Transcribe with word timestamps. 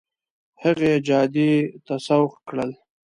هغې 0.63 0.91
جادې 1.07 1.51
ته 1.85 1.95
سوق 2.07 2.31
کړل. 2.47 2.71